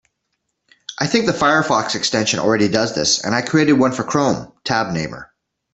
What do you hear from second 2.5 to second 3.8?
does this, and I created